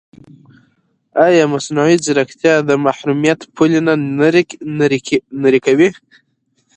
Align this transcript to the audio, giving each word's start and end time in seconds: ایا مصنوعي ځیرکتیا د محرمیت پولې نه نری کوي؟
ایا 1.25 1.43
مصنوعي 1.53 1.95
ځیرکتیا 2.05 2.53
د 2.69 2.71
محرمیت 2.85 3.39
پولې 3.55 3.79
نه 3.87 3.93
نری 5.43 5.59
کوي؟ 5.65 5.89